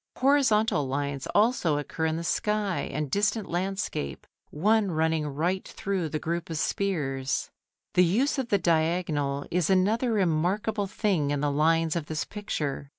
Horizontal 0.17 0.87
lines 0.87 1.27
also 1.35 1.77
occur 1.77 2.07
in 2.07 2.17
the 2.17 2.23
sky 2.23 2.89
and 2.91 3.11
distant 3.11 3.47
landscape, 3.47 4.25
one 4.49 4.89
running 4.89 5.27
right 5.27 5.63
through 5.67 6.09
the 6.09 6.17
group 6.17 6.49
of 6.49 6.57
spears. 6.57 7.51
The 7.93 8.03
use 8.03 8.39
of 8.39 8.49
the 8.49 8.57
diagonal 8.57 9.45
is 9.51 9.69
another 9.69 10.11
remarkable 10.11 10.87
thing 10.87 11.29
in 11.29 11.39
the 11.41 11.51
lines 11.51 11.95
of 11.95 12.07
this 12.07 12.25
picture. 12.25 12.89